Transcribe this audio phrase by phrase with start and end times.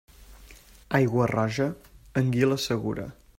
[0.99, 1.67] Aigua roja?
[2.23, 3.07] Anguila segura.